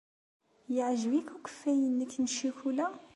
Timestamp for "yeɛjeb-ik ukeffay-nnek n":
0.75-2.25